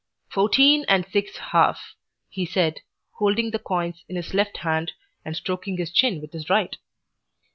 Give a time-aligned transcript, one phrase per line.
[0.31, 1.93] "Fourteen and six half,"
[2.27, 2.79] he said,
[3.19, 4.93] holding the coins in his left hand
[5.23, 6.75] and stroking his chin with his right.